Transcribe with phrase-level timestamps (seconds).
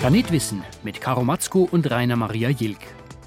[0.00, 2.78] Planetwissen mit Karo Matzko und Rainer Maria Jilk.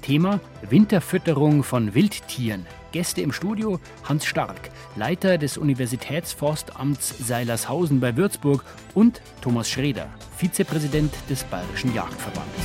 [0.02, 2.66] Thema Winterfütterung von Wildtieren.
[2.90, 11.14] Gäste im Studio Hans Stark, Leiter des Universitätsforstamts Seilershausen bei Würzburg und Thomas Schreder, Vizepräsident
[11.30, 12.64] des Bayerischen Jagdverbandes.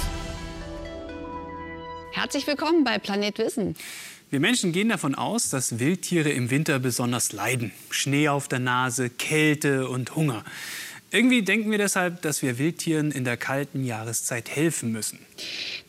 [2.12, 3.76] Herzlich willkommen bei Planet Wissen.
[4.32, 7.71] Wir Menschen gehen davon aus, dass Wildtiere im Winter besonders leiden.
[7.91, 10.44] Schnee auf der Nase, Kälte und Hunger.
[11.12, 15.20] Irgendwie denken wir deshalb, dass wir Wildtieren in der kalten Jahreszeit helfen müssen.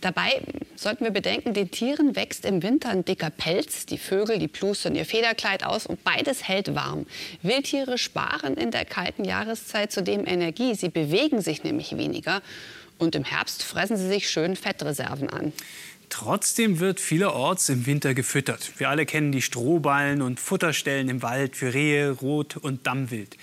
[0.00, 0.40] Dabei
[0.76, 3.84] sollten wir bedenken, den Tieren wächst im Winter ein dicker Pelz.
[3.84, 7.06] Die Vögel, die plustern ihr Federkleid aus und beides hält warm.
[7.42, 10.74] Wildtiere sparen in der kalten Jahreszeit zudem Energie.
[10.74, 12.40] Sie bewegen sich nämlich weniger.
[12.96, 15.52] Und im Herbst fressen sie sich schön Fettreserven an.
[16.08, 18.72] Trotzdem wird vielerorts im Winter gefüttert.
[18.78, 23.36] Wir alle kennen die Strohballen und Futterstellen im Wald für Rehe, Rot- und Dammwild.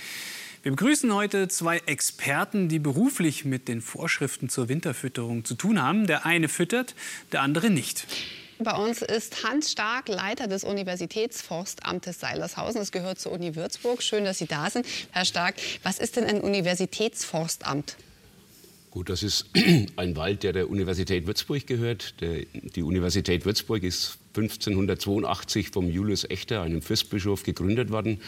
[0.67, 6.07] Wir begrüßen heute zwei Experten, die beruflich mit den Vorschriften zur Winterfütterung zu tun haben.
[6.07, 6.93] Der eine füttert,
[7.31, 8.05] der andere nicht.
[8.59, 12.81] Bei uns ist Hans Stark, Leiter des Universitätsforstamtes Seilershausen.
[12.81, 14.03] Das gehört zur Uni Würzburg.
[14.03, 14.85] Schön, dass Sie da sind.
[15.11, 17.95] Herr Stark, was ist denn ein Universitätsforstamt?
[18.91, 19.45] Gut, das ist
[19.95, 22.19] ein Wald, der der Universität Würzburg gehört.
[22.19, 28.19] Der, die Universität Würzburg ist 1582 vom Julius Echter, einem Fürstbischof, gegründet worden.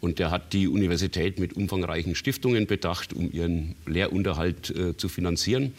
[0.00, 5.72] Und der hat die Universität mit umfangreichen Stiftungen bedacht, um ihren Lehrunterhalt äh, zu finanzieren.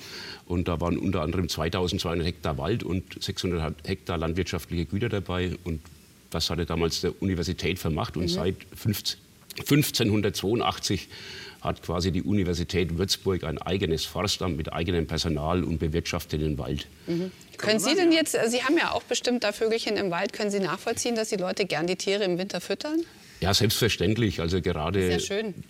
[0.45, 5.51] Und da waren unter anderem 2200 Hektar Wald und 600 Hektar landwirtschaftliche Güter dabei.
[5.63, 5.81] Und
[6.29, 8.17] das hatte damals der Universität vermacht.
[8.17, 8.29] Und mhm.
[8.29, 9.19] seit 15,
[9.57, 11.07] 1582
[11.61, 16.87] hat quasi die Universität Würzburg ein eigenes Forstamt mit eigenem Personal und bewirtschaftet den Wald.
[17.07, 17.31] Mhm.
[17.57, 20.59] Können Sie denn jetzt, Sie haben ja auch bestimmt da Vögelchen im Wald, können Sie
[20.59, 22.99] nachvollziehen, dass die Leute gern die Tiere im Winter füttern?
[23.39, 24.41] Ja, selbstverständlich.
[24.41, 25.17] Also gerade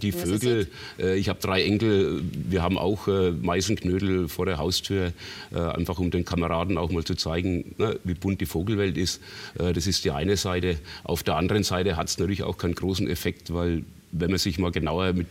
[0.02, 0.68] die Vögel.
[1.00, 2.22] Äh, ich habe drei Enkel.
[2.32, 5.12] Wir haben auch äh, Meisenknödel vor der Haustür,
[5.54, 9.22] äh, einfach um den Kameraden auch mal zu zeigen, ne, wie bunt die Vogelwelt ist.
[9.56, 10.78] Das ist die eine Seite.
[11.04, 14.58] Auf der anderen Seite hat es natürlich auch keinen großen Effekt, weil wenn man sich
[14.58, 15.27] mal genauer mit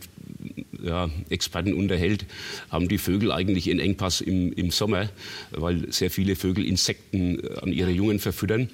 [0.83, 2.25] ja, Experten unterhält,
[2.69, 5.09] haben die Vögel eigentlich einen Engpass im, im Sommer,
[5.51, 8.69] weil sehr viele Vögel Insekten an ihre Jungen verfüttern.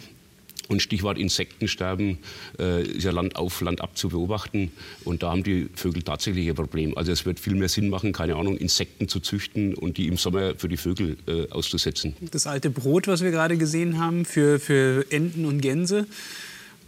[0.70, 2.20] Und Stichwort Insektensterben
[2.58, 4.72] äh, ist ja Land auf, Land ab zu beobachten.
[5.04, 6.98] Und da haben die Vögel tatsächlich ein Problem.
[6.98, 10.18] Also es wird viel mehr Sinn machen, keine Ahnung, Insekten zu züchten und die im
[10.18, 12.16] Sommer für die Vögel äh, auszusetzen.
[12.32, 16.08] Das alte Brot, was wir gerade gesehen haben, für, für Enten und Gänse,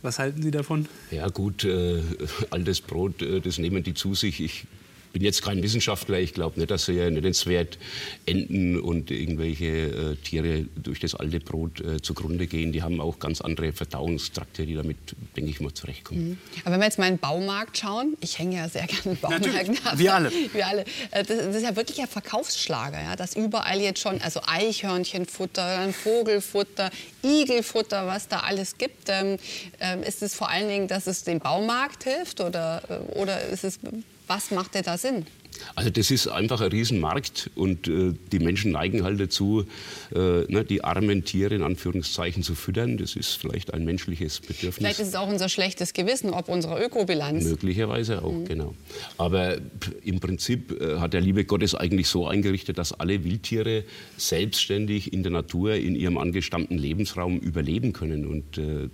[0.01, 0.87] was halten Sie davon?
[1.11, 2.01] Ja gut, äh,
[2.51, 4.39] altes Brot, äh, das nehmen die zu sich.
[4.39, 4.65] Ich
[5.15, 7.77] bin jetzt kein Wissenschaftler, ich glaube nicht, dass sehr nennenswert
[8.25, 12.73] Enten und irgendwelche äh, Tiere durch das alte Brot äh, zugrunde gehen.
[12.73, 14.97] Die haben auch ganz andere Verdauungstrakte, die damit,
[15.37, 16.31] denke ich mal, zurechtkommen.
[16.31, 16.37] Mhm.
[16.65, 19.15] Aber wenn wir jetzt mal in den Baumarkt schauen, ich hänge ja sehr gerne in
[19.15, 19.77] Baumärkten.
[19.95, 20.31] Wir alle.
[20.51, 20.81] Wir alle.
[21.11, 25.93] Äh, das, das, ist ja wirklich ein Verkaufsschlager, ja, dass überall jetzt schon, also Eichhörnchenfutter,
[25.93, 26.89] Vogelfutter,
[27.23, 29.07] Igelfutter, was da alles gibt.
[29.07, 29.37] Ähm,
[29.79, 33.63] ähm, ist es vor allen Dingen, dass es dem Baumarkt hilft oder, äh, oder ist
[33.63, 33.79] es
[34.27, 35.25] was macht denn da Sinn?
[35.75, 39.65] Also das ist einfach ein Riesenmarkt und äh, die Menschen neigen halt dazu,
[40.13, 42.97] äh, ne, die armen Tiere in Anführungszeichen zu füttern.
[42.97, 44.75] Das ist vielleicht ein menschliches Bedürfnis.
[44.75, 47.45] Vielleicht ist es auch unser schlechtes Gewissen, ob unsere Ökobilanz.
[47.45, 48.45] Möglicherweise auch, mhm.
[48.45, 48.75] genau.
[49.17, 49.57] Aber
[50.03, 53.83] im Prinzip äh, hat der liebe Gott es eigentlich so eingerichtet, dass alle Wildtiere
[54.17, 58.25] selbstständig in der Natur, in ihrem angestammten Lebensraum überleben können.
[58.25, 58.89] Und äh,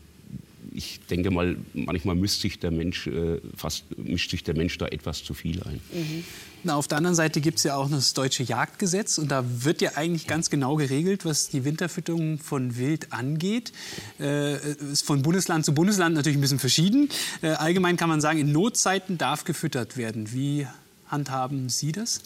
[0.74, 4.88] ich denke mal, manchmal mischt sich der Mensch, äh, fast mischt sich der Mensch da
[4.88, 5.82] etwas zu viel ein.
[5.92, 6.24] Mhm.
[6.64, 9.82] Na, auf der anderen Seite gibt es ja auch das deutsche Jagdgesetz und da wird
[9.82, 13.74] ja eigentlich ganz genau geregelt, was die Winterfütterung von Wild angeht.
[14.20, 17.10] Äh, ist von Bundesland zu Bundesland natürlich ein bisschen verschieden.
[17.42, 20.32] Äh, allgemein kann man sagen, in Notzeiten darf gefüttert werden.
[20.34, 20.68] Wie
[21.08, 22.22] handhaben Sie das?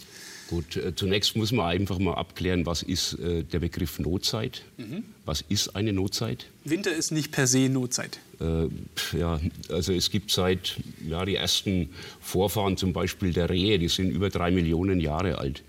[0.50, 4.62] Gut, äh, zunächst muss man einfach mal abklären, was ist äh, der Begriff Notzeit?
[4.78, 5.04] Mhm.
[5.26, 6.46] Was ist eine Notzeit?
[6.64, 8.20] Winter ist nicht per se Notzeit.
[8.40, 8.68] Äh,
[9.18, 9.40] ja,
[9.70, 11.90] also es gibt seit ja, die ersten
[12.20, 15.64] Vorfahren zum Beispiel der Rehe, die sind über drei Millionen Jahre alt.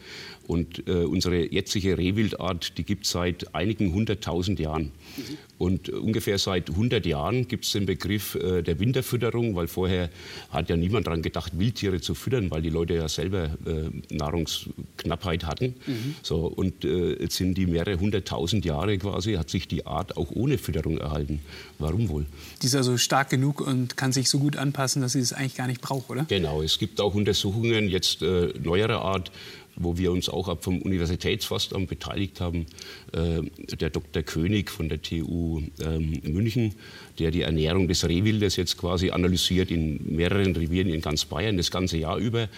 [0.46, 4.92] Und äh, unsere jetzige Rehwildart, die gibt es seit einigen hunderttausend Jahren.
[5.16, 5.38] Mhm.
[5.58, 10.10] Und ungefähr seit 100 Jahren gibt es den Begriff äh, der Winterfütterung, weil vorher
[10.50, 15.44] hat ja niemand daran gedacht, Wildtiere zu füttern, weil die Leute ja selber äh, Nahrungsknappheit
[15.44, 15.74] hatten.
[15.86, 16.14] Mhm.
[16.22, 20.30] So, und äh, jetzt sind die mehrere hunderttausend Jahre quasi, hat sich die Art auch
[20.30, 21.40] ohne Fütterung erhalten.
[21.78, 22.26] Warum wohl?
[22.62, 25.56] Die ist also stark genug und kann sich so gut anpassen, dass sie es eigentlich
[25.56, 26.26] gar nicht braucht, oder?
[26.28, 29.30] Genau, es gibt auch Untersuchungen jetzt äh, neuerer Art,
[29.76, 32.66] wo wir uns auch vom Universitätsforstamt beteiligt haben.
[33.12, 33.42] Äh,
[33.76, 34.22] der Dr.
[34.22, 36.74] König von der TU ähm, München,
[37.18, 41.70] der die Ernährung des Rehwildes jetzt quasi analysiert in mehreren Revieren in ganz Bayern das
[41.70, 42.48] ganze Jahr über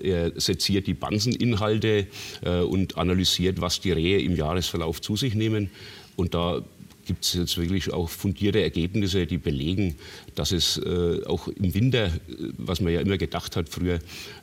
[0.00, 2.08] er seziert die Banseninhalte
[2.42, 5.70] und analysiert, was die Rehe im Jahresverlauf zu sich nehmen.
[6.16, 6.64] Und da
[7.08, 9.96] gibt es jetzt wirklich auch fundierte Ergebnisse, die belegen,
[10.34, 12.10] dass es äh, auch im Winter, äh,
[12.58, 13.98] was man ja immer gedacht hat früher,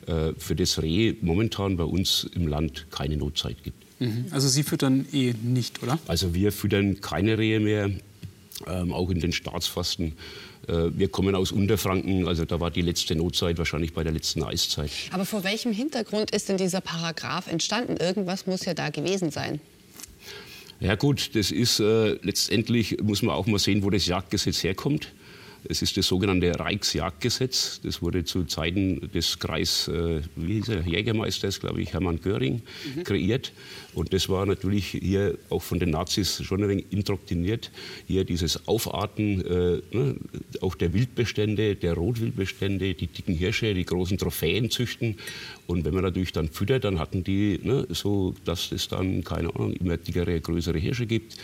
[0.06, 3.84] äh, für das Reh momentan bei uns im Land keine Notzeit gibt.
[4.00, 4.26] Mhm.
[4.32, 5.98] Also Sie füttern eh nicht, oder?
[6.08, 7.90] Also wir füttern keine Rehe mehr,
[8.66, 10.14] ähm, auch in den Staatsfasten.
[10.66, 14.42] Äh, wir kommen aus Unterfranken, also da war die letzte Notzeit wahrscheinlich bei der letzten
[14.42, 14.90] Eiszeit.
[15.12, 17.96] Aber vor welchem Hintergrund ist denn dieser Paragraph entstanden?
[17.96, 19.60] Irgendwas muss ja da gewesen sein.
[20.80, 25.12] Ja gut, das ist äh, letztendlich, muss man auch mal sehen, wo das Jagdgesetz herkommt.
[25.68, 27.80] Es ist das sogenannte Reichsjagdgesetz.
[27.82, 32.62] Das wurde zu Zeiten des Kreis, äh, wie hieß er, Jägermeisters, glaube ich, Hermann Göring,
[32.94, 33.04] mhm.
[33.04, 33.52] kreiert.
[33.94, 37.70] Und das war natürlich hier auch von den Nazis schon ein wenig indoktriniert.
[38.06, 40.16] Hier dieses Aufarten äh, ne,
[40.60, 45.16] auch der Wildbestände, der Rotwildbestände, die dicken Hirsche, die großen Trophäen züchten.
[45.66, 49.54] Und wenn man natürlich dann füttert, dann hatten die ne, so, dass es dann, keine
[49.54, 51.36] Ahnung, immer dickere, größere Hirsche gibt.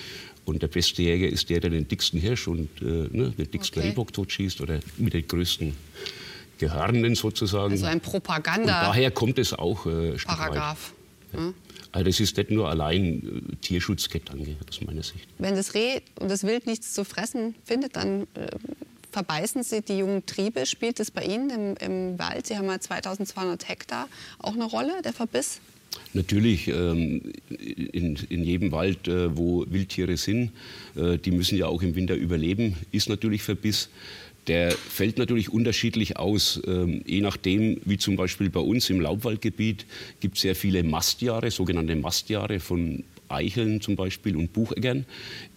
[0.45, 3.79] Und der beste Jäger ist der, der den dicksten Hirsch und äh, ne, den dicksten
[3.79, 3.89] okay.
[3.89, 5.75] Rehbock totschießt oder mit den größten
[6.59, 7.73] Gehörnenden sozusagen.
[7.73, 8.81] Also ein Propaganda.
[8.81, 9.87] Und daher kommt es auch.
[9.87, 10.93] Äh, Paragraph.
[11.33, 11.39] Ja.
[11.39, 11.55] Hm?
[11.93, 15.29] Also das ist nicht nur allein äh, Tierschutzgedanke aus meiner Sicht.
[15.39, 18.49] Wenn das Reh und das Wild nichts zu fressen findet, dann äh,
[19.13, 20.67] verbeißen sie die jungen Triebe.
[20.67, 22.47] Spielt das bei Ihnen im, im Wald?
[22.47, 24.09] Sie haben ja 2200 Hektar
[24.39, 25.61] auch eine Rolle, der Verbiss?
[26.15, 30.51] Natürlich, ähm, in, jedem Wald, äh, wo Wildtiere sind,
[30.95, 33.89] äh, die müssen ja auch im Winter überleben, ist natürlich Verbiss.
[34.49, 39.87] Der fällt natürlich unterschiedlich aus, ähm, je nachdem, wie zum Beispiel bei uns im Laubwaldgebiet
[40.21, 45.07] gibt es sehr viele Mastjahre, sogenannte Mastjahre von Eicheln zum Beispiel und Bucheggern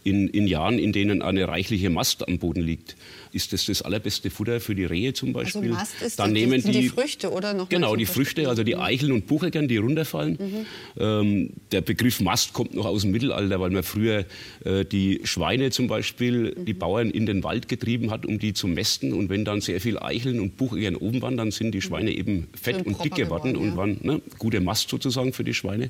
[0.06, 2.96] in, in Jahren, in denen eine reichliche Mast am Boden liegt,
[3.34, 5.72] ist das das allerbeste Futter für die Rehe zum also Beispiel.
[5.72, 8.78] Also Mast ist dann nehmen die, die, Früchte oder noch Genau, die Früchte, also die
[8.78, 10.38] Eicheln und Bucheggern, die runterfallen.
[10.40, 10.66] Mhm.
[11.02, 14.26] Ähm, der Begriff Mast kommt noch aus dem Mittelalter, weil man früher
[14.64, 16.66] äh, die Schweine zum Beispiel, mhm.
[16.66, 19.12] die Bauern in den Wald getrieben hat, um die zu mästen.
[19.12, 22.18] Und wenn dann sehr viel Eicheln und Bucheggern oben waren, dann sind die Schweine mhm.
[22.18, 23.60] eben fett und dick geworden ja.
[23.60, 25.90] und waren ne, gute Mast sozusagen für die Schweine.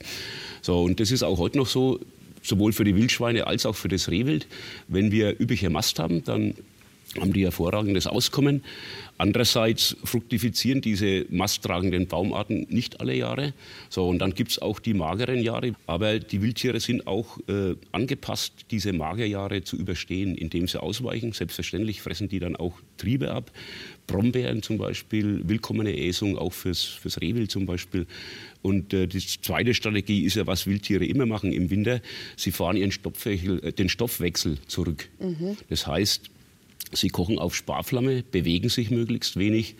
[0.61, 1.99] So, und das ist auch heute noch so
[2.45, 4.47] sowohl für die Wildschweine als auch für das Rehwild.
[4.87, 6.53] Wenn wir üppige Mast haben, dann
[7.19, 8.63] haben die hervorragendes Auskommen.
[9.17, 13.53] Andererseits fruktifizieren diese masttragenden Baumarten nicht alle Jahre.
[13.89, 15.73] So, und dann gibt es auch die mageren Jahre.
[15.87, 21.31] Aber die Wildtiere sind auch äh, angepasst, diese Magerjahre zu überstehen, indem sie ausweichen.
[21.31, 23.51] Selbstverständlich fressen die dann auch Triebe ab.
[24.07, 28.05] Brombeeren zum Beispiel, willkommene Äsung, auch fürs, fürs Rehwild zum Beispiel.
[28.65, 32.01] Und äh, die zweite Strategie ist ja, was Wildtiere immer machen im Winter.
[32.35, 35.07] Sie fahren ihren Stoffwechsel, äh, den Stoffwechsel zurück.
[35.19, 35.55] Mhm.
[35.69, 36.31] Das heißt,
[36.91, 39.75] Sie kochen auf Sparflamme, bewegen sich möglichst wenig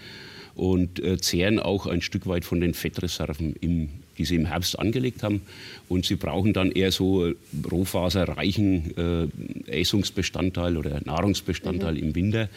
[0.54, 4.78] und äh, zehren auch ein Stück weit von den Fettreserven, im, die sie im Herbst
[4.80, 5.42] angelegt haben.
[5.88, 7.32] Und sie brauchen dann eher so
[7.72, 9.30] rohfaserreichen
[9.68, 12.00] äh, Äsungsbestandteil oder Nahrungsbestandteil mhm.
[12.00, 12.50] im Winter,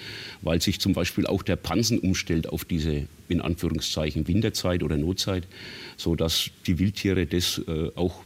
[0.42, 5.44] weil sich zum Beispiel auch der Pansen umstellt auf diese in Anführungszeichen Winterzeit oder Notzeit,
[5.96, 8.22] sodass die Wildtiere das äh, auch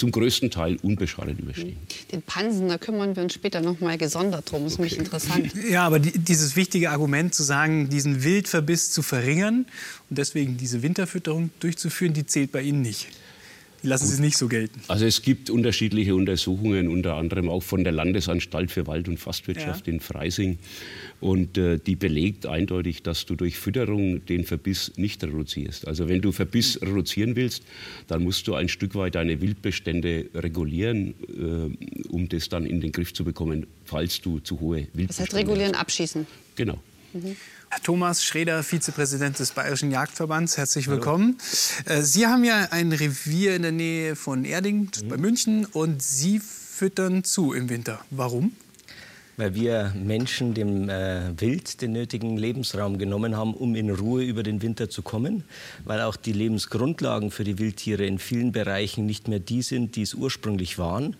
[0.00, 1.76] zum größten Teil unbeschadet überstehen.
[2.10, 4.64] Den Pansen, da kümmern wir uns später noch mal gesondert drum.
[4.64, 4.84] Das ist okay.
[4.84, 5.52] mich interessant.
[5.70, 9.66] Ja, aber die, dieses wichtige Argument zu sagen, diesen Wildverbiss zu verringern
[10.08, 13.08] und deswegen diese Winterfütterung durchzuführen, die zählt bei Ihnen nicht.
[13.82, 14.80] Die lassen Sie es nicht so gelten.
[14.88, 19.86] Also es gibt unterschiedliche Untersuchungen, unter anderem auch von der Landesanstalt für Wald- und Forstwirtschaft
[19.86, 19.92] ja.
[19.94, 20.58] in Freising.
[21.20, 25.86] Und äh, die belegt eindeutig, dass du durch Fütterung den Verbiss nicht reduzierst.
[25.86, 27.62] Also wenn du Verbiss reduzieren willst,
[28.06, 32.92] dann musst du ein Stück weit deine Wildbestände regulieren, äh, um das dann in den
[32.92, 35.18] Griff zu bekommen, falls du zu hohe Wildbestände hast.
[35.18, 35.80] Das heißt regulieren, hast.
[35.80, 36.26] abschießen.
[36.56, 36.78] Genau.
[37.12, 37.36] Mhm.
[37.70, 41.38] Herr Thomas Schreder, Vizepräsident des Bayerischen Jagdverbands, herzlich willkommen.
[41.86, 42.00] Hallo.
[42.00, 45.08] Äh, Sie haben ja ein Revier in der Nähe von Erding mhm.
[45.08, 48.00] bei München und Sie füttern zu im Winter.
[48.10, 48.52] Warum?
[49.36, 54.42] weil wir Menschen dem äh, Wild den nötigen Lebensraum genommen haben, um in Ruhe über
[54.42, 55.44] den Winter zu kommen,
[55.86, 60.02] weil auch die Lebensgrundlagen für die Wildtiere in vielen Bereichen nicht mehr die sind, die
[60.02, 61.16] es ursprünglich waren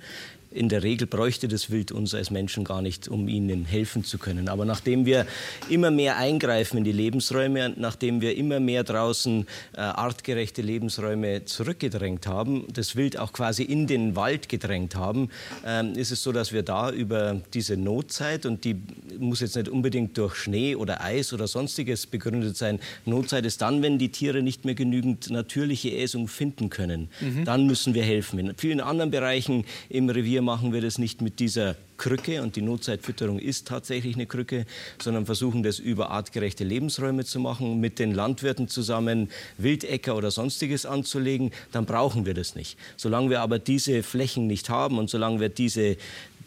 [0.50, 4.18] in der Regel bräuchte das Wild uns als Menschen gar nicht, um ihnen helfen zu
[4.18, 4.48] können.
[4.48, 5.26] Aber nachdem wir
[5.68, 12.26] immer mehr eingreifen in die Lebensräume, nachdem wir immer mehr draußen äh, artgerechte Lebensräume zurückgedrängt
[12.26, 15.30] haben, das Wild auch quasi in den Wald gedrängt haben,
[15.64, 18.76] äh, ist es so, dass wir da über diese Notzeit, und die
[19.20, 23.82] muss jetzt nicht unbedingt durch Schnee oder Eis oder sonstiges begründet sein, Notzeit ist dann,
[23.82, 27.08] wenn die Tiere nicht mehr genügend natürliche Äsung finden können.
[27.20, 27.44] Mhm.
[27.44, 28.38] Dann müssen wir helfen.
[28.38, 32.62] In vielen anderen Bereichen im Revier machen wir das nicht mit dieser Krücke und die
[32.62, 34.64] Notzeitfütterung ist tatsächlich eine Krücke,
[35.02, 40.86] sondern versuchen das über artgerechte Lebensräume zu machen, mit den Landwirten zusammen Wildäcker oder sonstiges
[40.86, 42.78] anzulegen, dann brauchen wir das nicht.
[42.96, 45.98] Solange wir aber diese Flächen nicht haben und solange wir diese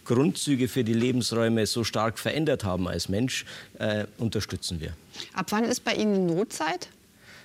[0.05, 3.45] Grundzüge für die Lebensräume so stark verändert haben als Mensch,
[3.79, 4.93] äh, unterstützen wir.
[5.33, 6.89] Ab wann ist bei Ihnen Notzeit?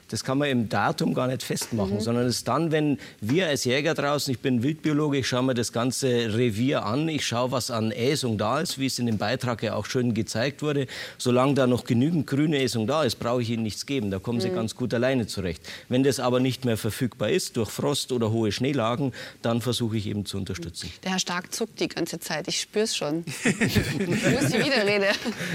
[0.09, 2.01] Das kann man im Datum gar nicht festmachen, mhm.
[2.01, 5.55] sondern es ist dann, wenn wir als Jäger draußen, ich bin Wildbiologe, ich schaue mir
[5.55, 9.19] das ganze Revier an, ich schaue, was an Äsung da ist, wie es in dem
[9.19, 10.87] Beitrag ja auch schön gezeigt wurde.
[11.19, 14.11] Solange da noch genügend grüne Äsung da ist, brauche ich ihnen nichts geben.
[14.11, 14.55] Da kommen sie mhm.
[14.55, 15.63] ganz gut alleine zurecht.
[15.89, 19.13] Wenn das aber nicht mehr verfügbar ist, durch Frost oder hohe Schneelagen,
[19.43, 20.91] dann versuche ich eben zu unterstützen.
[21.05, 23.25] Der Herr Stark zuckt die ganze Zeit, ich spüre es schon.
[23.45, 25.09] ich muss die Widerrede.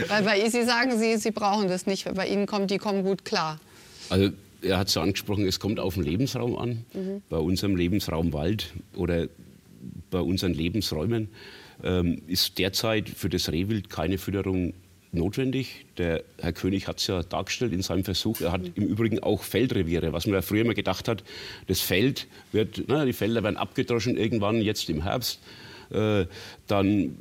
[0.08, 3.04] Weil bei Sie sagen, Sie, Sie brauchen das nicht, weil bei Ihnen kommen die kommen
[3.04, 3.60] gut klar.
[4.10, 4.32] Also
[4.62, 6.86] er hat es angesprochen, es kommt auf den Lebensraum an.
[6.94, 7.22] Mhm.
[7.30, 9.28] Bei unserem Lebensraum Wald oder
[10.10, 11.30] bei unseren Lebensräumen
[11.84, 14.74] ähm, ist derzeit für das Rehwild keine Fütterung
[15.12, 15.86] notwendig.
[15.98, 18.42] Der Herr König hat es ja dargestellt in seinem Versuch.
[18.42, 18.72] Er hat mhm.
[18.76, 21.24] im Übrigen auch Feldreviere, was man ja früher immer gedacht hat,
[21.68, 25.40] das Feld wird, na, die Felder werden abgedroschen irgendwann, jetzt im Herbst.
[25.92, 26.26] Äh,
[26.68, 27.18] dann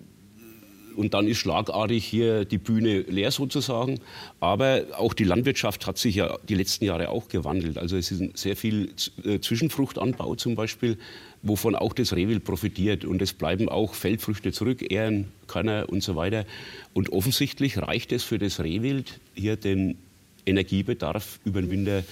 [0.96, 4.00] und dann ist schlagartig hier die Bühne leer sozusagen.
[4.40, 7.78] Aber auch die Landwirtschaft hat sich ja die letzten Jahre auch gewandelt.
[7.78, 8.90] Also es ist sehr viel
[9.24, 10.98] äh, Zwischenfruchtanbau zum Beispiel,
[11.42, 13.04] wovon auch das Rehwild profitiert.
[13.04, 16.44] Und es bleiben auch Feldfrüchte zurück, Ähren, Körner und so weiter.
[16.92, 19.98] Und offensichtlich reicht es für das Rehwild, hier den
[20.46, 22.04] Energiebedarf über den Winter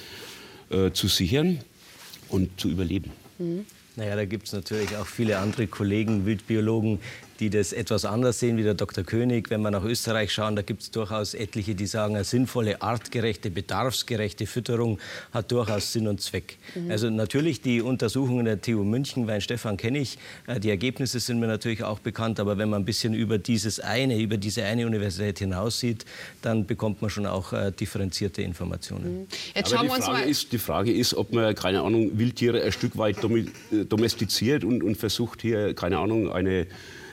[0.71, 1.59] äh, zu sichern
[2.29, 3.11] und zu überleben.
[3.39, 3.67] Mhm.
[3.97, 7.01] Naja, da gibt es natürlich auch viele andere Kollegen, Wildbiologen,
[7.41, 9.03] die das etwas anders sehen wie der Dr.
[9.03, 9.51] König.
[9.51, 13.51] Wenn wir nach Österreich schauen, da gibt es durchaus etliche, die sagen, eine sinnvolle, artgerechte,
[13.51, 14.99] bedarfsgerechte Fütterung
[15.33, 16.59] hat durchaus Sinn und Zweck.
[16.75, 16.91] Mhm.
[16.91, 21.47] Also natürlich die Untersuchungen der TU München, Weinstefan kenne ich, äh, die Ergebnisse sind mir
[21.47, 25.39] natürlich auch bekannt, aber wenn man ein bisschen über dieses eine, über diese eine Universität
[25.39, 26.05] hinaussieht,
[26.43, 29.21] dann bekommt man schon auch äh, differenzierte Informationen.
[29.21, 29.27] Mhm.
[29.55, 32.99] Jetzt aber die Frage, ist, die Frage ist, ob man, keine Ahnung, Wildtiere ein Stück
[32.99, 36.67] weit äh, domestiziert und, und versucht hier, keine Ahnung, eine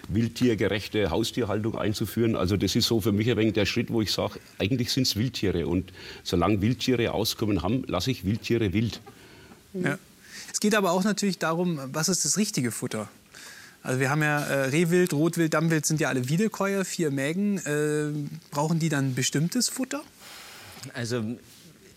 [0.08, 2.36] wildtiergerechte Haustierhaltung einzuführen.
[2.36, 5.08] Also das ist so für mich ein wenig der Schritt, wo ich sage, eigentlich sind
[5.08, 5.68] es Wildtiere.
[5.68, 5.92] Und
[6.24, 9.02] solange Wildtiere Auskommen haben, lasse ich Wildtiere wild.
[9.74, 9.98] Ja.
[10.52, 13.10] Es geht aber auch natürlich darum, was ist das richtige Futter?
[13.84, 17.58] Also wir haben ja äh, Rehwild, Rotwild, Dammwild sind ja alle Wiederkäuer, vier Mägen.
[17.60, 18.12] Äh,
[18.52, 20.04] brauchen die dann bestimmtes Futter?
[20.94, 21.24] Also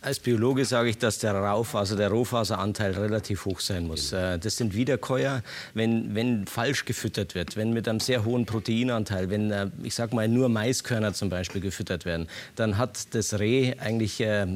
[0.03, 4.13] als Biologe sage ich, dass der Raufaser, der Rohfaseranteil relativ hoch sein muss.
[4.13, 5.43] Äh, das sind Wiederkäuer,
[5.75, 10.17] wenn, wenn falsch gefüttert wird, wenn mit einem sehr hohen Proteinanteil, wenn, äh, ich sage
[10.17, 14.47] mal, nur Maiskörner zum Beispiel gefüttert werden, dann hat das Reh eigentlich äh,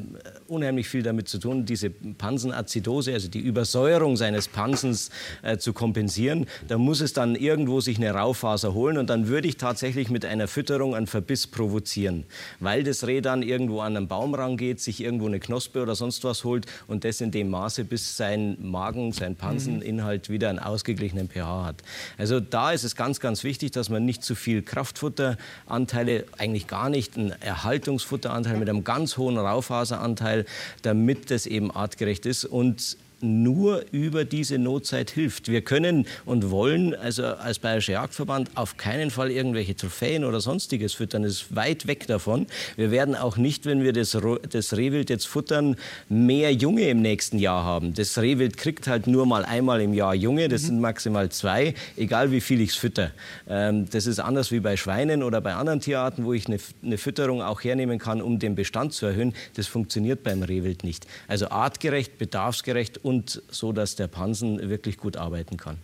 [0.48, 5.10] unheimlich viel damit zu tun, diese Pansenazidose, also die Übersäuerung seines Pansens
[5.42, 6.46] äh, zu kompensieren.
[6.68, 10.24] Da muss es dann irgendwo sich eine Raufaser holen und dann würde ich tatsächlich mit
[10.24, 12.24] einer Fütterung einen Verbiss provozieren,
[12.60, 16.24] weil das Reh dann irgendwo an einen Baum rangeht, sich irgendwo eine Knospe oder sonst
[16.24, 21.28] was holt und das in dem Maße, bis sein Magen, sein Panseninhalt wieder einen ausgeglichenen
[21.28, 21.82] pH hat.
[22.16, 26.88] Also da ist es ganz, ganz wichtig, dass man nicht zu viel Kraftfutteranteile, eigentlich gar
[26.88, 30.46] nicht, einen Erhaltungsfutteranteil mit einem ganz hohen Raufaseranteil,
[30.82, 35.48] damit das eben artgerecht ist und nur über diese Notzeit hilft.
[35.48, 40.94] Wir können und wollen also als Bayerischer Jagdverband auf keinen Fall irgendwelche Trophäen oder sonstiges
[40.94, 41.22] füttern.
[41.22, 42.46] Das ist weit weg davon.
[42.76, 44.16] Wir werden auch nicht, wenn wir das,
[44.50, 45.76] das Rehwild jetzt futtern,
[46.08, 47.94] mehr Junge im nächsten Jahr haben.
[47.94, 50.48] Das Rehwild kriegt halt nur mal einmal im Jahr Junge.
[50.48, 50.66] Das mhm.
[50.66, 53.10] sind maximal zwei, egal wie viel ich es fütter.
[53.48, 56.98] Ähm, das ist anders wie bei Schweinen oder bei anderen Tierarten, wo ich eine, eine
[56.98, 59.34] Fütterung auch hernehmen kann, um den Bestand zu erhöhen.
[59.54, 61.06] Das funktioniert beim Rehwild nicht.
[61.28, 63.13] Also artgerecht, bedarfsgerecht und
[63.50, 65.78] so, dass der Pansen wirklich gut arbeiten kann.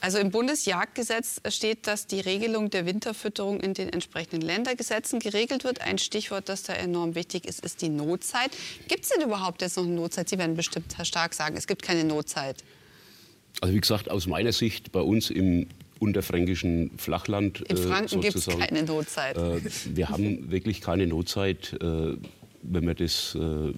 [0.00, 5.80] Also im Bundesjagdgesetz steht, dass die Regelung der Winterfütterung in den entsprechenden Ländergesetzen geregelt wird.
[5.80, 8.50] Ein Stichwort, das da enorm wichtig ist, ist die Notzeit.
[8.88, 10.28] Gibt es denn überhaupt jetzt noch eine Notzeit?
[10.28, 12.62] Sie werden bestimmt, Herr Stark, sagen, es gibt keine Notzeit.
[13.60, 15.66] Also wie gesagt, aus meiner Sicht bei uns im
[15.98, 17.62] unterfränkischen Flachland.
[17.62, 19.36] In Franken äh, gibt es keine Notzeit.
[19.36, 19.60] Äh,
[19.94, 22.16] wir haben wirklich keine Notzeit, äh,
[22.62, 23.72] wenn man das äh,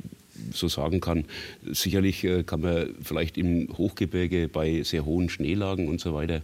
[0.53, 1.25] so sagen kann.
[1.71, 6.43] Sicherlich äh, kann man vielleicht im Hochgebirge bei sehr hohen Schneelagen und so weiter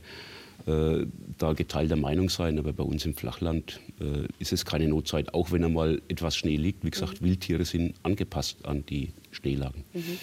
[0.67, 5.35] äh, da geteilter Meinung sein, aber bei uns im Flachland äh, ist es keine Notzeit,
[5.35, 6.85] auch wenn einmal etwas Schnee liegt.
[6.85, 7.27] Wie gesagt, mhm.
[7.27, 9.85] Wildtiere sind angepasst an die Schneelagen.
[9.93, 10.19] Mhm.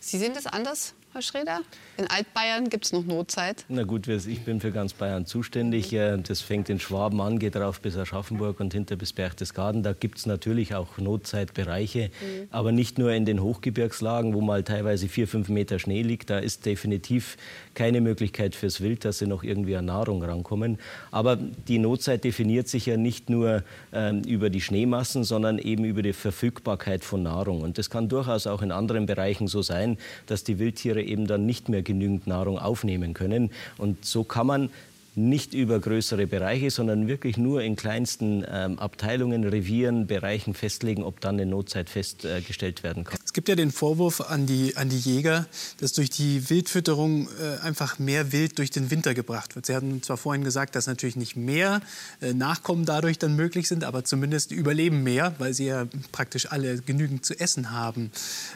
[0.00, 1.60] Sie sehen das anders, Herr Schreder?
[1.96, 3.64] In Altbayern gibt es noch Notzeit.
[3.70, 5.96] Na gut, ich bin für ganz Bayern zuständig.
[6.24, 9.82] Das fängt in Schwaben an, geht rauf bis Aschaffenburg und hinter bis Berchtesgaden.
[9.82, 12.48] Da gibt es natürlich auch Notzeitbereiche, mhm.
[12.50, 16.28] aber nicht nur in den Hochgebirgslagen, wo mal teilweise vier, fünf Meter Schnee liegt.
[16.28, 17.38] Da ist definitiv
[17.72, 20.78] keine Möglichkeit fürs Wild, dass sie noch irgendwie an Nahrung rankommen.
[21.12, 23.62] Aber die Notzeit definiert sich ja nicht nur
[23.94, 27.62] ähm, über die Schneemassen, sondern eben über die Verfügbarkeit von Nahrung.
[27.62, 29.96] Und das kann durchaus auch in anderen Bereichen so sein,
[30.26, 33.50] dass die Wildtiere eben dann nicht mehr genügend Nahrung aufnehmen können.
[33.78, 34.70] Und so kann man
[35.16, 41.20] nicht über größere Bereiche, sondern wirklich nur in kleinsten ähm, Abteilungen, Revieren, Bereichen festlegen, ob
[41.20, 43.18] dann eine Notzeit festgestellt äh, werden kann.
[43.24, 45.46] Es gibt ja den Vorwurf an die, an die Jäger,
[45.80, 49.64] dass durch die Wildfütterung äh, einfach mehr Wild durch den Winter gebracht wird.
[49.64, 51.80] Sie hatten zwar vorhin gesagt, dass natürlich nicht mehr
[52.20, 56.82] äh, Nachkommen dadurch dann möglich sind, aber zumindest überleben mehr, weil sie ja praktisch alle
[56.82, 58.10] genügend zu essen haben.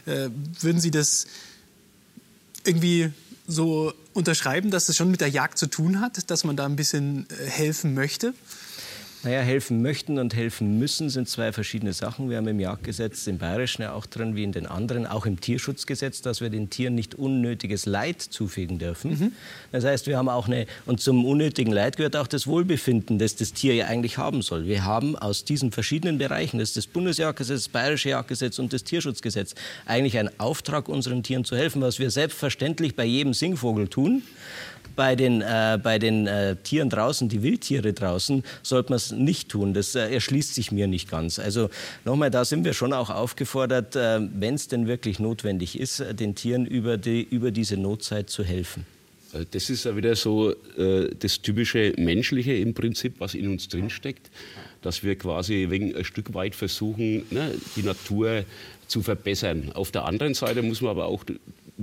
[0.05, 0.29] Äh,
[0.61, 1.27] würden Sie das
[2.65, 3.13] irgendwie
[3.47, 6.77] so unterschreiben, dass es schon mit der Jagd zu tun hat, dass man da ein
[6.77, 8.35] bisschen äh, helfen möchte?
[9.23, 12.31] Naja, helfen möchten und helfen müssen sind zwei verschiedene Sachen.
[12.31, 15.39] Wir haben im Jagdgesetz, im Bayerischen ja auch drin, wie in den anderen, auch im
[15.39, 19.11] Tierschutzgesetz, dass wir den Tieren nicht unnötiges Leid zufügen dürfen.
[19.11, 19.33] Mhm.
[19.73, 23.37] Das heißt, wir haben auch eine, und zum unnötigen Leid gehört auch das Wohlbefinden, das
[23.37, 24.65] das Tier ja eigentlich haben soll.
[24.65, 28.85] Wir haben aus diesen verschiedenen Bereichen, das ist das Bundesjagdgesetz, das Bayerische Jagdgesetz und das
[28.85, 34.23] Tierschutzgesetz, eigentlich einen Auftrag, unseren Tieren zu helfen, was wir selbstverständlich bei jedem Singvogel tun
[34.97, 39.49] bei den, äh, bei den äh, Tieren draußen, die Wildtiere draußen, sollte man es nicht
[39.49, 39.75] tun.
[39.75, 41.39] Das äh, erschließt sich mir nicht ganz.
[41.39, 41.71] Also
[42.05, 46.15] nochmal, da sind wir schon auch aufgefordert, äh, wenn es denn wirklich notwendig ist, äh,
[46.15, 48.87] den Tieren über, die, über diese Notzeit zu helfen.
[49.33, 50.55] Äh, das ist ja wieder so
[51.21, 54.31] das typische Menschliche im Prinzip, was in uns drinsteckt,
[54.83, 58.45] dass wir quasi ein Stück weit versuchen, ne, die Natur
[58.87, 59.73] zu verbessern.
[59.75, 61.25] Auf der anderen Seite muss man aber auch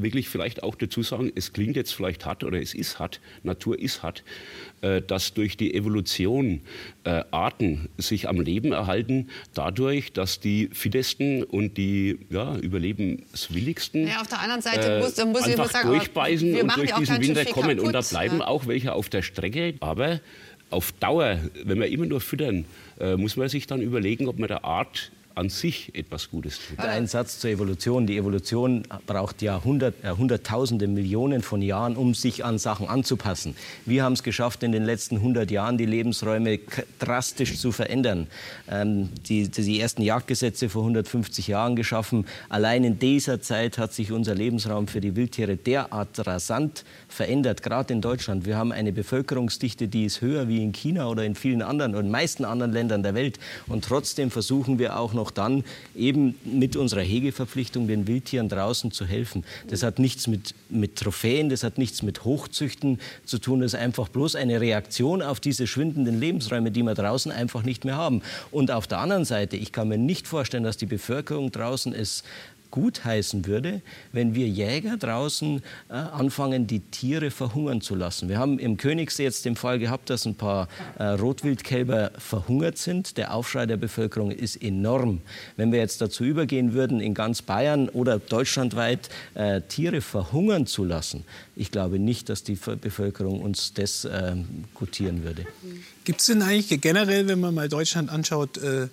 [0.02, 3.80] wirklich vielleicht auch dazu sagen, es klingt jetzt vielleicht hart oder es ist hart, Natur
[3.80, 4.24] ist hart,
[4.82, 6.62] äh, dass durch die Evolution
[7.04, 14.22] äh, Arten sich am Leben erhalten, dadurch, dass die fittesten und die ja, überlebenswilligsten ja,
[14.22, 17.78] auf der anderen Seite muss, muss einfach sagen, durchbeißen und durch diesen Winter kommen.
[17.78, 18.48] Kaputt, und da bleiben ja.
[18.48, 19.76] auch welche auf der Strecke.
[19.80, 20.20] Aber
[20.70, 22.66] auf Dauer, wenn wir immer nur füttern,
[23.00, 26.80] äh, muss man sich dann überlegen, ob man der Art an sich etwas Gutes tut.
[26.80, 28.08] Ein Satz zur Evolution.
[28.08, 33.56] Die Evolution braucht ja hundert, äh, hunderttausende Millionen von Jahren, um sich an Sachen anzupassen.
[33.86, 36.60] Wir haben es geschafft, in den letzten 100 Jahren die Lebensräume
[37.00, 38.28] drastisch zu verändern.
[38.70, 42.26] Ähm, die, die ersten Jagdgesetze vor 150 Jahren geschaffen.
[42.50, 47.94] Allein in dieser Zeit hat sich unser Lebensraum für die Wildtiere derart rasant verändert, gerade
[47.94, 48.46] in Deutschland.
[48.46, 52.10] Wir haben eine Bevölkerungsdichte, die ist höher wie in China oder in vielen anderen und
[52.10, 53.40] meisten anderen Ländern der Welt.
[53.68, 55.64] Und trotzdem versuchen wir auch noch auch dann
[55.96, 59.44] eben mit unserer Hegeverpflichtung den Wildtieren draußen zu helfen.
[59.68, 63.60] Das hat nichts mit, mit Trophäen, das hat nichts mit Hochzüchten zu tun.
[63.60, 67.84] Das ist einfach bloß eine Reaktion auf diese schwindenden Lebensräume, die wir draußen einfach nicht
[67.84, 68.22] mehr haben.
[68.52, 72.24] Und auf der anderen Seite, ich kann mir nicht vorstellen, dass die Bevölkerung draußen es
[72.72, 78.30] gutheißen würde, wenn wir Jäger draußen äh, anfangen, die Tiere verhungern zu lassen.
[78.30, 83.18] Wir haben im Königssee jetzt den Fall gehabt, dass ein paar äh, Rotwildkälber verhungert sind.
[83.18, 85.22] Der Aufschrei der Bevölkerung ist enorm.
[85.56, 90.84] Wenn wir jetzt dazu übergehen würden, in ganz Bayern oder deutschlandweit äh, Tiere verhungern zu
[90.84, 91.24] lassen,
[91.56, 94.36] ich glaube nicht, dass die Bevölkerung uns das äh,
[94.74, 95.46] gutieren würde.
[96.04, 98.88] Gibt es denn eigentlich generell, wenn man mal Deutschland anschaut, äh,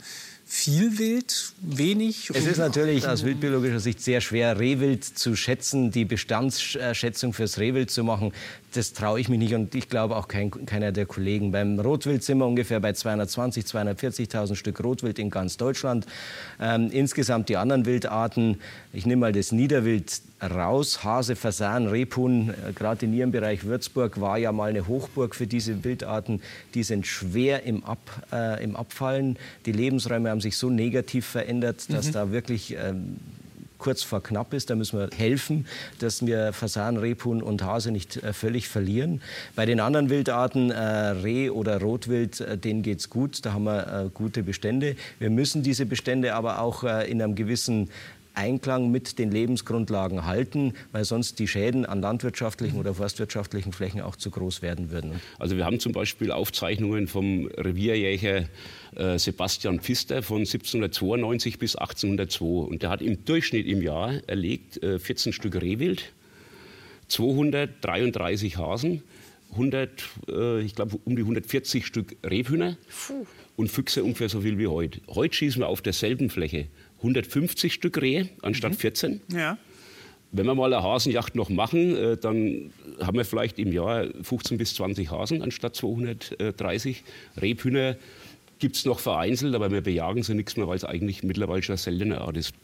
[0.54, 2.30] viel Wild, wenig?
[2.32, 7.90] Es ist natürlich aus wildbiologischer Sicht sehr schwer, Rehwild zu schätzen, die Bestandsschätzung fürs Rehwild
[7.90, 8.32] zu machen
[8.76, 11.52] das traue ich mich nicht und ich glaube auch kein, keiner der Kollegen.
[11.52, 16.06] Beim Rotwild sind wir ungefähr bei 220.000, 240.000 Stück Rotwild in ganz Deutschland.
[16.60, 18.60] Ähm, insgesamt die anderen Wildarten,
[18.92, 24.20] ich nehme mal das Niederwild raus, Hase, Fasan, Rebhuhn, äh, gerade in Ihrem Bereich Würzburg
[24.20, 26.42] war ja mal eine Hochburg für diese Wildarten.
[26.74, 27.98] Die sind schwer im, Ab,
[28.32, 29.38] äh, im Abfallen.
[29.66, 32.12] Die Lebensräume haben sich so negativ verändert, dass mhm.
[32.12, 33.16] da wirklich ähm,
[33.84, 34.70] kurz vor knapp ist.
[34.70, 35.66] Da müssen wir helfen,
[35.98, 39.20] dass wir Fasan, Rebhuhn und Hase nicht äh, völlig verlieren.
[39.54, 43.44] Bei den anderen Wildarten, äh, Reh oder Rotwild, äh, denen geht es gut.
[43.44, 44.96] Da haben wir gute Bestände.
[45.18, 47.90] Wir müssen diese Bestände aber auch in einem gewissen
[48.34, 54.16] Einklang mit den Lebensgrundlagen halten, weil sonst die Schäden an landwirtschaftlichen oder forstwirtschaftlichen Flächen auch
[54.16, 55.20] zu groß werden würden.
[55.38, 58.48] Also wir haben zum Beispiel Aufzeichnungen vom Revierjäger
[58.96, 64.82] äh, Sebastian Pfister von 1792 bis 1802 und der hat im Durchschnitt im Jahr erlegt
[64.82, 66.12] äh, 14 Stück Rehwild,
[67.08, 69.02] 233 Hasen,
[69.52, 69.90] 100,
[70.28, 72.76] äh, ich glaube um die 140 Stück Rebhühner
[73.56, 75.00] und Füchse ungefähr so viel wie heute.
[75.08, 76.66] Heute schießen wir auf derselben Fläche
[77.04, 78.76] 150 Stück Rehe anstatt mhm.
[78.76, 79.20] 14.
[79.32, 79.58] Ja.
[80.32, 84.58] wenn wir mal eine Hasenjacht noch machen, äh, dann haben wir vielleicht im Jahr 15
[84.58, 87.04] bis 20 Hasen anstatt 230.
[87.40, 87.96] Rebhühner
[88.58, 91.74] gibt es noch vereinzelt, aber wir bejagen sie nichts mehr, weil es eigentlich mittlerweile schon
[91.74, 92.54] eine seltene Art ist.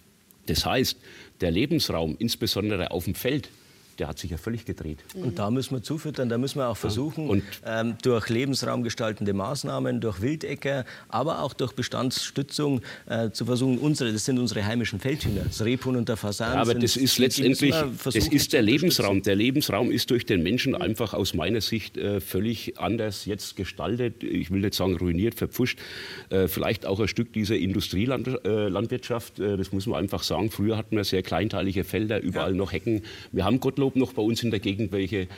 [0.46, 0.98] Das heißt,
[1.40, 3.50] der Lebensraum, insbesondere auf dem Feld,
[4.00, 4.98] der hat sich ja völlig gedreht.
[5.14, 7.80] Und da müssen wir zufüttern, da müssen wir auch versuchen, ja.
[7.80, 14.24] ähm, durch lebensraumgestaltende Maßnahmen, durch Wildäcker, aber auch durch Bestandsstützung äh, zu versuchen, unsere, das
[14.24, 16.54] sind unsere heimischen Feldhühner, das Rebhuhn und der Fasan.
[16.54, 19.22] Ja, aber das ist letztendlich, das ist der Lebensraum.
[19.22, 24.24] Der Lebensraum ist durch den Menschen einfach aus meiner Sicht äh, völlig anders jetzt gestaltet.
[24.24, 25.78] Ich will nicht sagen ruiniert, verpfuscht.
[26.30, 30.50] Äh, vielleicht auch ein Stück dieser Industrielandwirtschaft, äh, das muss man einfach sagen.
[30.50, 32.56] Früher hatten wir sehr kleinteilige Felder, überall ja.
[32.56, 33.02] noch Hecken.
[33.30, 35.28] Wir haben Gottlob Biotop noch bei uns in der Gegend welche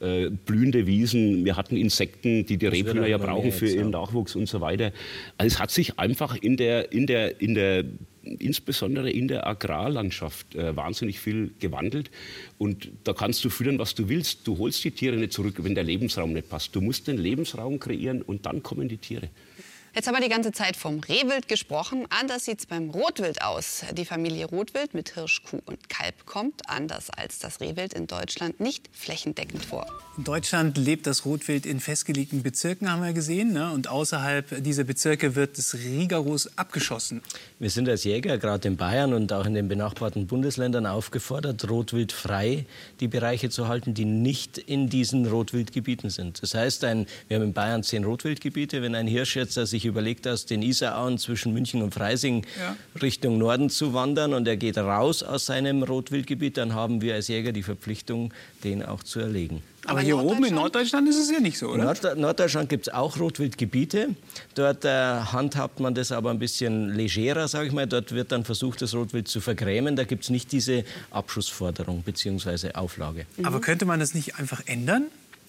[0.00, 1.44] äh, blühende Wiesen.
[1.44, 4.92] Wir hatten Insekten, die die Rebhühner ja brauchen für ihren Nachwuchs und so weiter.
[5.36, 7.84] Also es hat sich einfach in der, in der, in der
[8.22, 12.10] insbesondere in der Agrarlandschaft äh, wahnsinnig viel gewandelt.
[12.58, 14.46] Und da kannst du führen, was du willst.
[14.46, 16.76] Du holst die Tiere nicht zurück, wenn der Lebensraum nicht passt.
[16.76, 19.30] Du musst den Lebensraum kreieren und dann kommen die Tiere.
[19.98, 22.06] Jetzt haben wir die ganze Zeit vom Rehwild gesprochen.
[22.10, 23.82] Anders sieht es beim Rotwild aus.
[23.94, 28.60] Die Familie Rotwild mit Hirsch, Kuh und Kalb kommt, anders als das Rehwild in Deutschland,
[28.60, 29.88] nicht flächendeckend vor.
[30.16, 33.52] In Deutschland lebt das Rotwild in festgelegten Bezirken, haben wir gesehen.
[33.52, 33.72] Ne?
[33.72, 37.20] Und außerhalb dieser Bezirke wird es rigoros abgeschossen.
[37.58, 42.66] Wir sind als Jäger gerade in Bayern und auch in den benachbarten Bundesländern aufgefordert, rotwildfrei
[43.00, 46.40] die Bereiche zu halten, die nicht in diesen Rotwildgebieten sind.
[46.40, 48.80] Das heißt, ein, wir haben in Bayern zehn Rotwildgebiete.
[48.80, 52.76] Wenn ein Hirsch jetzt sich überlegt hast, den Isarauen zwischen München und Freising ja.
[53.00, 57.28] Richtung Norden zu wandern und er geht raus aus seinem Rotwildgebiet, dann haben wir als
[57.28, 58.32] Jäger die Verpflichtung,
[58.64, 59.62] den auch zu erlegen.
[59.86, 61.94] Aber hier oben in Norddeutschland ist es ja nicht so, oder?
[62.12, 64.14] In Norddeutschland gibt es auch Rotwildgebiete.
[64.54, 67.86] Dort äh, handhabt man das aber ein bisschen legerer, sage ich mal.
[67.86, 69.96] Dort wird dann versucht, das Rotwild zu vergrämen.
[69.96, 72.72] Da gibt es nicht diese Abschussforderung bzw.
[72.74, 73.24] Auflage.
[73.42, 75.06] Aber könnte man das nicht einfach ändern?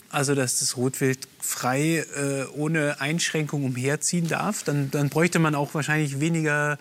[0.10, 5.74] Also dass das Rotwild frei äh, ohne Einschränkung umherziehen darf, dann, dann bräuchte man auch
[5.74, 6.78] wahrscheinlich weniger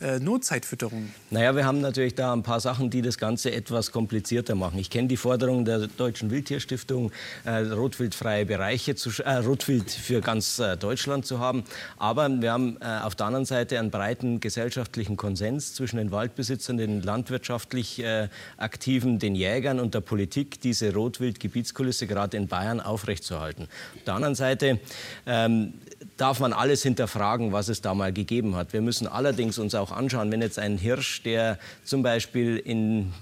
[0.00, 1.10] äh, Notzeitfütterung?
[1.30, 4.78] Naja, wir haben natürlich da ein paar Sachen, die das Ganze etwas komplizierter machen.
[4.78, 7.12] Ich kenne die Forderung der Deutschen Wildtierstiftung,
[7.44, 11.64] äh, rotwildfreie Bereiche, zu, äh, Rotwild für ganz äh, Deutschland zu haben.
[11.98, 16.76] Aber wir haben äh, auf der anderen Seite einen breiten gesellschaftlichen Konsens zwischen den Waldbesitzern,
[16.76, 23.68] den landwirtschaftlich äh, Aktiven, den Jägern und der Politik, diese Rotwildgebietskulisse gerade in Bayern aufrechtzuerhalten.
[23.96, 24.80] Auf der anderen Seite
[25.26, 25.74] ähm,
[26.20, 28.72] darf man alles hinterfragen, was es da mal gegeben hat.
[28.72, 33.12] Wir müssen allerdings uns auch anschauen, wenn jetzt ein Hirsch, der zum Beispiel in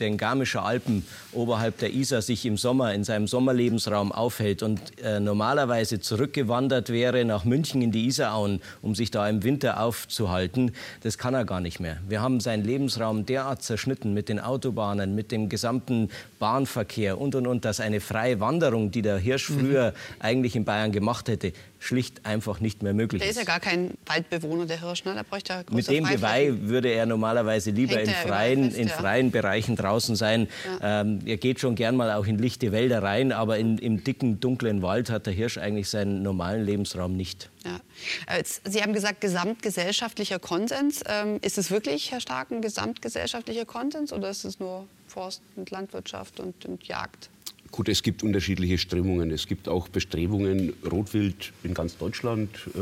[0.00, 5.20] den Garmischen Alpen oberhalb der Isar sich im Sommer in seinem Sommerlebensraum aufhält und äh,
[5.20, 10.72] normalerweise zurückgewandert wäre nach München in die Isarauen, um sich da im Winter aufzuhalten,
[11.02, 11.98] das kann er gar nicht mehr.
[12.08, 17.46] Wir haben seinen Lebensraum derart zerschnitten mit den Autobahnen, mit dem gesamten Bahnverkehr und und
[17.46, 19.60] und, dass eine freie Wanderung, die der Hirsch mhm.
[19.60, 19.94] früher mhm.
[20.20, 23.24] eigentlich in Bayern gemacht hätte, schlicht einfach nicht mehr möglich ist.
[23.24, 25.14] Der ist ja gar kein Waldbewohner, der Hirsch, ne?
[25.14, 29.30] Da bräuchte er Mit dem Geweih würde er normalerweise lieber in freien, fest, in freien
[29.32, 30.48] Bereichen draußen sein.
[30.80, 31.00] Ja.
[31.00, 34.38] Ähm, er geht schon gern mal auch in lichte Wälder rein, aber in, im dicken,
[34.38, 37.50] dunklen Wald hat der Hirsch eigentlich seinen normalen Lebensraum nicht.
[37.64, 37.80] Ja.
[38.26, 41.02] Äh, Sie haben gesagt, gesamtgesellschaftlicher Konsens.
[41.06, 45.70] Ähm, ist es wirklich, Herr Stark, ein gesamtgesellschaftlicher Konsens oder ist es nur Forst und
[45.70, 47.28] Landwirtschaft und, und Jagd?
[47.72, 49.30] Gut, es gibt unterschiedliche Strömungen.
[49.30, 52.78] Es gibt auch Bestrebungen, Rotwild in ganz Deutschland äh,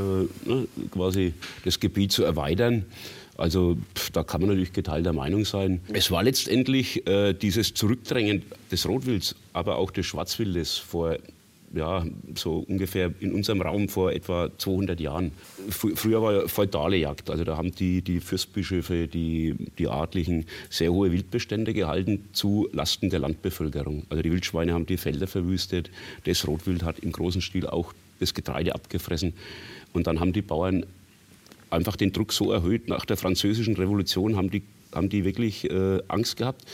[0.48, 1.32] ne, quasi
[1.64, 2.84] das Gebiet zu erweitern.
[3.36, 5.80] Also pff, da kann man natürlich geteilter Meinung sein.
[5.92, 11.16] Es war letztendlich äh, dieses Zurückdrängen des Rotwilds, aber auch des Schwarzwildes vor
[11.74, 12.04] ja,
[12.34, 15.32] so ungefähr in unserem Raum vor etwa 200 Jahren.
[15.68, 21.12] früher war feudale Jagd, also da haben die, die Fürstbischöfe, die, die Adligen sehr hohe
[21.12, 24.04] Wildbestände gehalten zu Lasten der Landbevölkerung.
[24.08, 25.90] Also die Wildschweine haben die Felder verwüstet,
[26.24, 29.32] das Rotwild hat im großen Stil auch das Getreide abgefressen.
[29.92, 30.84] Und dann haben die Bauern
[31.70, 34.62] einfach den Druck so erhöht, nach der französischen Revolution haben die,
[34.94, 36.64] haben die wirklich äh, Angst gehabt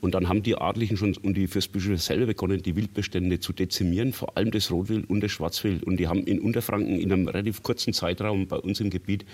[0.00, 4.12] und dann haben die Adligen schon und die Fürstbischöfe selber begonnen, die Wildbestände zu dezimieren,
[4.12, 5.84] vor allem das Rotwild und das Schwarzwild.
[5.84, 9.24] Und die haben in Unterfranken in einem relativ kurzen Zeitraum bei uns im Gebiet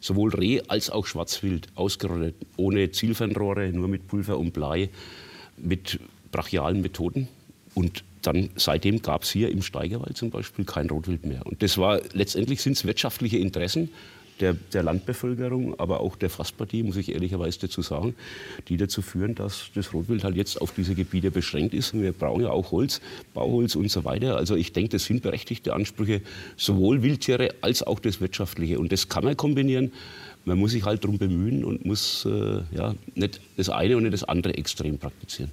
[0.00, 4.90] sowohl Reh als auch Schwarzwild ausgerottet, ohne Zielfernrohre, nur mit Pulver und Blei,
[5.56, 6.00] mit
[6.32, 7.28] brachialen Methoden.
[7.74, 11.46] Und dann seitdem gab es hier im Steigerwald zum Beispiel kein Rotwild mehr.
[11.46, 13.90] Und das war letztendlich sind es wirtschaftliche Interessen
[14.40, 18.14] der, der Landbevölkerung, aber auch der Fasspartie, muss ich ehrlicherweise dazu sagen,
[18.68, 21.94] die dazu führen, dass das Rotwild halt jetzt auf diese Gebiete beschränkt ist.
[21.94, 23.00] Und wir brauchen ja auch Holz,
[23.34, 24.36] Bauholz und so weiter.
[24.36, 26.22] Also ich denke, das sind berechtigte Ansprüche,
[26.56, 28.78] sowohl Wildtiere als auch das Wirtschaftliche.
[28.78, 29.92] Und das kann man kombinieren.
[30.44, 34.14] man muss sich halt darum bemühen und muss äh, ja, nicht das eine und nicht
[34.14, 35.50] das andere extrem praktizieren.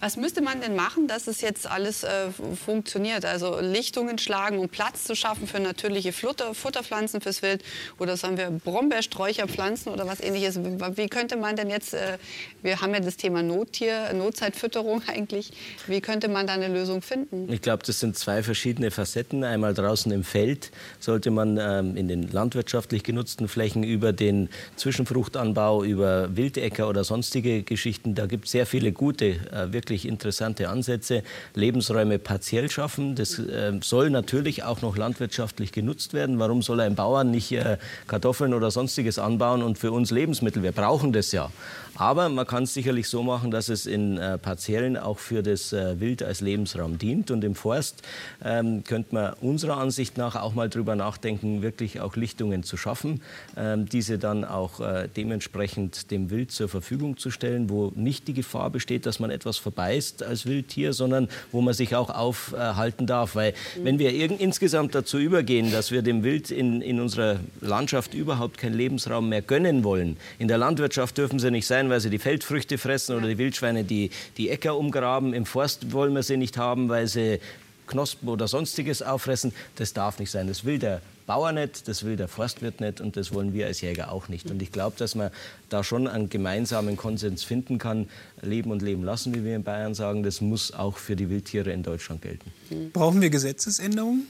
[0.00, 2.28] Was müsste man denn machen, dass es jetzt alles äh,
[2.64, 3.24] funktioniert?
[3.24, 7.62] Also Lichtungen schlagen, um Platz zu schaffen für natürliche Flutter, Futterpflanzen fürs Wild
[7.98, 10.58] oder sagen wir Brombeersträucherpflanzen oder was ähnliches.
[10.58, 12.18] Wie könnte man denn jetzt, äh,
[12.62, 15.52] wir haben ja das Thema Nottier, Notzeitfütterung eigentlich,
[15.86, 17.52] wie könnte man da eine Lösung finden?
[17.52, 19.44] Ich glaube, das sind zwei verschiedene Facetten.
[19.44, 25.84] Einmal draußen im Feld sollte man ähm, in den landwirtschaftlich genutzten Flächen über den Zwischenfruchtanbau,
[25.84, 31.22] über Wildäcker oder sonstige Geschichten, da gibt es sehr viele gute äh, wirklich interessante Ansätze.
[31.54, 33.14] Lebensräume partiell schaffen.
[33.14, 36.38] Das äh, soll natürlich auch noch landwirtschaftlich genutzt werden.
[36.38, 40.62] Warum soll ein Bauer nicht äh, Kartoffeln oder sonstiges anbauen und für uns Lebensmittel?
[40.62, 41.50] Wir brauchen das ja.
[41.98, 45.72] Aber man kann es sicherlich so machen, dass es in äh, Parzellen auch für das
[45.72, 47.32] äh, Wild als Lebensraum dient.
[47.32, 48.02] Und im Forst
[48.44, 53.20] ähm, könnte man unserer Ansicht nach auch mal darüber nachdenken, wirklich auch Lichtungen zu schaffen,
[53.56, 58.34] ähm, diese dann auch äh, dementsprechend dem Wild zur Verfügung zu stellen, wo nicht die
[58.34, 63.34] Gefahr besteht, dass man etwas verbeißt als Wildtier, sondern wo man sich auch aufhalten darf.
[63.34, 68.56] Weil wenn wir insgesamt dazu übergehen, dass wir dem Wild in, in unserer Landschaft überhaupt
[68.56, 72.18] keinen Lebensraum mehr gönnen wollen, in der Landwirtschaft dürfen sie nicht sein, weil sie die
[72.18, 75.34] Feldfrüchte fressen oder die Wildschweine die, die Äcker umgraben.
[75.34, 77.40] Im Forst wollen wir sie nicht haben, weil sie
[77.86, 79.52] Knospen oder sonstiges auffressen.
[79.76, 80.46] Das darf nicht sein.
[80.46, 83.80] Das will der Bauer nicht, das will der Forstwirt nicht und das wollen wir als
[83.80, 84.50] Jäger auch nicht.
[84.50, 85.30] Und ich glaube, dass man
[85.68, 88.08] da schon einen gemeinsamen Konsens finden kann.
[88.40, 91.70] Leben und leben lassen, wie wir in Bayern sagen, das muss auch für die Wildtiere
[91.70, 92.50] in Deutschland gelten.
[92.92, 94.26] Brauchen wir Gesetzesänderungen?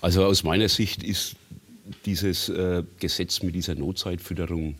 [0.00, 1.36] Also aus meiner Sicht ist
[2.04, 4.76] dieses äh, Gesetz mit dieser Notzeitfütterung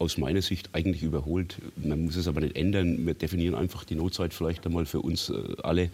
[0.00, 1.58] aus meiner Sicht eigentlich überholt.
[1.76, 3.06] Man muss es aber nicht ändern.
[3.06, 5.90] Wir definieren einfach die Notzeit vielleicht einmal für uns äh, alle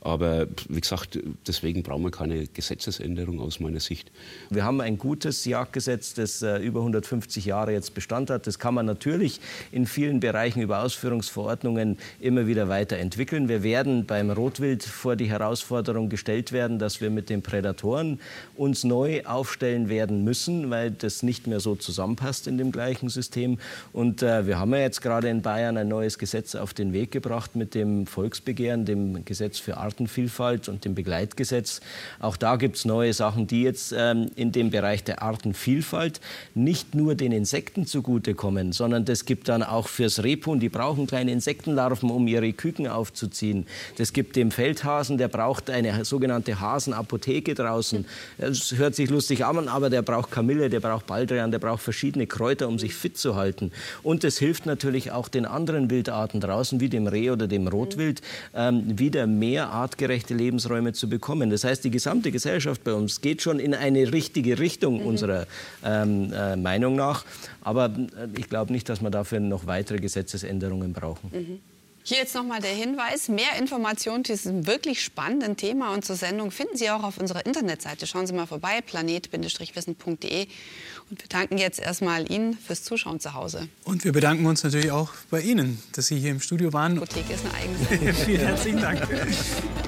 [0.00, 4.12] aber wie gesagt, deswegen brauchen wir keine Gesetzesänderung aus meiner Sicht.
[4.48, 8.46] Wir haben ein gutes Jagdgesetz, das äh, über 150 Jahre jetzt Bestand hat.
[8.46, 9.40] Das kann man natürlich
[9.72, 13.48] in vielen Bereichen über Ausführungsverordnungen immer wieder weiterentwickeln.
[13.48, 18.20] Wir werden beim Rotwild vor die Herausforderung gestellt werden, dass wir mit den Prädatoren
[18.56, 23.58] uns neu aufstellen werden müssen, weil das nicht mehr so zusammenpasst in dem gleichen System.
[23.92, 27.10] Und äh, wir haben ja jetzt gerade in Bayern ein neues Gesetz auf den Weg
[27.10, 31.80] gebracht mit dem Volksbegehren, dem Gesetz für Arten Artenvielfalt und dem Begleitgesetz.
[32.20, 36.20] Auch da gibt es neue Sachen, die jetzt ähm, in dem Bereich der Artenvielfalt
[36.54, 41.32] nicht nur den Insekten zugutekommen, sondern das gibt dann auch fürs Rebhuhn, die brauchen kleine
[41.32, 43.66] Insektenlarven, um ihre Küken aufzuziehen.
[43.96, 48.04] Das gibt dem Feldhasen, der braucht eine sogenannte Hasenapotheke draußen.
[48.36, 52.26] Das hört sich lustig an, aber der braucht Kamille, der braucht Baldrian, der braucht verschiedene
[52.26, 53.72] Kräuter, um sich fit zu halten.
[54.02, 58.20] Und es hilft natürlich auch den anderen Wildarten draußen, wie dem Reh oder dem Rotwild,
[58.54, 61.50] ähm, wieder mehr artgerechte Lebensräume zu bekommen.
[61.50, 65.06] Das heißt, die gesamte Gesellschaft bei uns geht schon in eine richtige Richtung mhm.
[65.06, 65.46] unserer
[65.84, 67.24] ähm, äh, Meinung nach.
[67.62, 71.30] Aber äh, ich glaube nicht, dass wir dafür noch weitere Gesetzesänderungen brauchen.
[71.32, 71.60] Mhm.
[72.08, 73.28] Hier jetzt nochmal der Hinweis.
[73.28, 77.44] Mehr Informationen zu diesem wirklich spannenden Thema und zur Sendung finden Sie auch auf unserer
[77.44, 78.06] Internetseite.
[78.06, 80.46] Schauen Sie mal vorbei, planet-wissen.de.
[81.10, 83.68] Und wir danken jetzt erstmal Ihnen fürs Zuschauen zu Hause.
[83.84, 86.96] Und wir bedanken uns natürlich auch bei Ihnen, dass Sie hier im Studio waren.
[86.96, 88.14] Die Apotheke ist eine eigene.
[88.26, 89.08] Vielen herzlichen Dank.